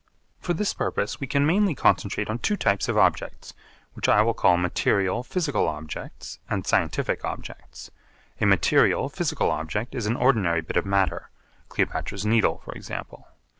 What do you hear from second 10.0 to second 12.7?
an ordinary bit of matter, Cleopatra's Needle